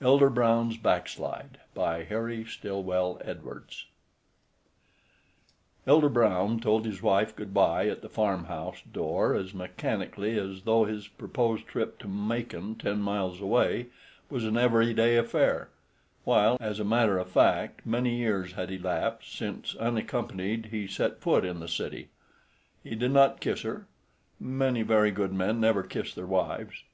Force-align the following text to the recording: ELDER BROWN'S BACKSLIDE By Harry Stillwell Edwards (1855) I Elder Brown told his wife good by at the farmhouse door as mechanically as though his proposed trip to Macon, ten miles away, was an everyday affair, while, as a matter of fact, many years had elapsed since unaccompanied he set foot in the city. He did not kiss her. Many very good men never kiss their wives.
ELDER 0.00 0.30
BROWN'S 0.30 0.76
BACKSLIDE 0.76 1.58
By 1.74 2.04
Harry 2.04 2.44
Stillwell 2.44 3.20
Edwards 3.24 3.86
(1855) 5.86 5.88
I 5.88 5.90
Elder 5.90 6.08
Brown 6.08 6.60
told 6.60 6.86
his 6.86 7.02
wife 7.02 7.34
good 7.34 7.52
by 7.52 7.88
at 7.88 8.00
the 8.00 8.08
farmhouse 8.08 8.80
door 8.82 9.34
as 9.34 9.52
mechanically 9.52 10.38
as 10.38 10.62
though 10.62 10.84
his 10.84 11.08
proposed 11.08 11.66
trip 11.66 11.98
to 11.98 12.06
Macon, 12.06 12.76
ten 12.76 13.00
miles 13.02 13.40
away, 13.40 13.86
was 14.30 14.44
an 14.44 14.56
everyday 14.56 15.16
affair, 15.16 15.70
while, 16.22 16.56
as 16.60 16.78
a 16.78 16.84
matter 16.84 17.18
of 17.18 17.28
fact, 17.28 17.84
many 17.84 18.14
years 18.14 18.52
had 18.52 18.70
elapsed 18.70 19.36
since 19.36 19.74
unaccompanied 19.74 20.66
he 20.66 20.86
set 20.86 21.20
foot 21.20 21.44
in 21.44 21.58
the 21.58 21.66
city. 21.66 22.10
He 22.84 22.94
did 22.94 23.10
not 23.10 23.40
kiss 23.40 23.62
her. 23.62 23.88
Many 24.38 24.82
very 24.82 25.10
good 25.10 25.32
men 25.32 25.58
never 25.60 25.82
kiss 25.82 26.14
their 26.14 26.24
wives. 26.26 26.84